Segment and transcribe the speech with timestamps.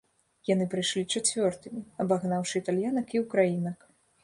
[0.51, 3.79] Яны прыйшлі чацвёртымі, абагнаўшы італьянак і ўкраінак.